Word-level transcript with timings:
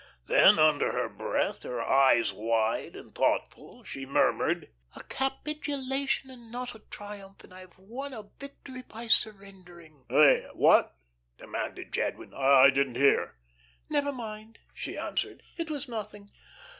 Then 0.25 0.57
under 0.57 0.93
her 0.93 1.07
breath, 1.07 1.61
her 1.61 1.79
eyes 1.79 2.33
wide 2.33 2.95
and 2.95 3.13
thoughtful, 3.13 3.83
she 3.83 4.03
murmured: 4.03 4.71
"A 4.95 5.03
capitulation 5.03 6.31
and 6.31 6.51
not 6.51 6.73
a 6.73 6.79
triumph, 6.79 7.43
and 7.43 7.53
I 7.53 7.59
have 7.59 7.77
won 7.77 8.11
a 8.11 8.23
victory 8.39 8.81
by 8.81 9.05
surrendering." 9.07 10.05
"Hey 10.09 10.47
what?" 10.53 10.95
demanded 11.37 11.93
Jadwin. 11.93 12.33
"I 12.33 12.71
didn't 12.71 12.95
hear." 12.95 13.35
"Never 13.91 14.11
mind," 14.11 14.57
she 14.73 14.97
answered. 14.97 15.43
"It 15.55 15.69
was 15.69 15.87
nothing. 15.87 16.31